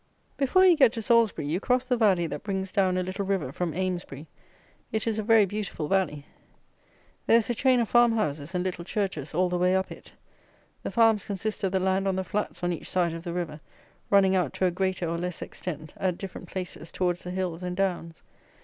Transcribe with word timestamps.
Before 0.35 0.65
you 0.65 0.75
get 0.75 0.93
to 0.93 1.01
Salisbury, 1.03 1.45
you 1.45 1.59
cross 1.59 1.85
the 1.85 1.95
valley 1.95 2.25
that 2.25 2.41
brings 2.41 2.71
down 2.71 2.97
a 2.97 3.03
little 3.03 3.23
river 3.23 3.51
from 3.51 3.71
Amesbury. 3.75 4.25
It 4.91 5.05
is 5.05 5.19
a 5.19 5.21
very 5.21 5.45
beautiful 5.45 5.87
valley. 5.87 6.25
There 7.27 7.37
is 7.37 7.51
a 7.51 7.53
chain 7.53 7.79
of 7.79 7.87
farmhouses 7.87 8.55
and 8.55 8.63
little 8.63 8.83
churches 8.83 9.35
all 9.35 9.47
the 9.47 9.59
way 9.59 9.75
up 9.75 9.91
it. 9.91 10.11
The 10.81 10.89
farms 10.89 11.25
consist 11.25 11.63
of 11.63 11.71
the 11.71 11.79
land 11.79 12.07
on 12.07 12.15
the 12.15 12.23
flats 12.23 12.63
on 12.63 12.73
each 12.73 12.89
side 12.89 13.13
of 13.13 13.23
the 13.23 13.31
river, 13.33 13.59
running 14.09 14.35
out 14.35 14.53
to 14.53 14.65
a 14.65 14.71
greater 14.71 15.07
or 15.07 15.19
less 15.19 15.39
extent, 15.43 15.93
at 15.97 16.17
different 16.17 16.47
places, 16.47 16.91
towards 16.91 17.23
the 17.23 17.29
hills 17.29 17.61
and 17.61 17.77
downs. 17.77 18.23